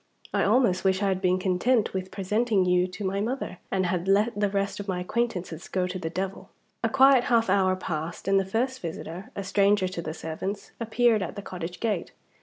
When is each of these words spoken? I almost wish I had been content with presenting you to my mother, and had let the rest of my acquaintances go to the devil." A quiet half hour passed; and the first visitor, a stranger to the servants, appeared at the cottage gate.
I 0.33 0.43
almost 0.45 0.83
wish 0.83 1.03
I 1.03 1.09
had 1.09 1.21
been 1.21 1.37
content 1.37 1.93
with 1.93 2.09
presenting 2.09 2.65
you 2.65 2.87
to 2.87 3.03
my 3.05 3.21
mother, 3.21 3.59
and 3.69 3.85
had 3.85 4.07
let 4.07 4.33
the 4.39 4.49
rest 4.49 4.79
of 4.79 4.87
my 4.87 4.99
acquaintances 5.01 5.67
go 5.67 5.85
to 5.85 5.99
the 5.99 6.09
devil." 6.09 6.49
A 6.83 6.89
quiet 6.89 7.25
half 7.25 7.51
hour 7.51 7.75
passed; 7.75 8.27
and 8.27 8.39
the 8.39 8.43
first 8.43 8.79
visitor, 8.81 9.29
a 9.35 9.43
stranger 9.43 9.87
to 9.89 10.01
the 10.01 10.15
servants, 10.15 10.71
appeared 10.79 11.21
at 11.21 11.35
the 11.35 11.43
cottage 11.43 11.79
gate. 11.79 12.13